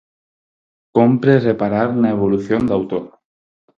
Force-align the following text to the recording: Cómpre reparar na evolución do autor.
Cómpre 0.95 1.33
reparar 1.49 1.87
na 2.01 2.09
evolución 2.15 2.61
do 2.67 2.73
autor. 2.79 3.05